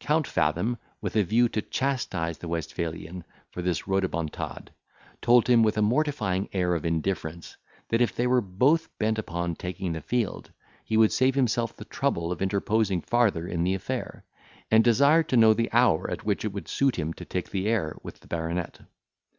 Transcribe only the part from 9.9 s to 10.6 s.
the field,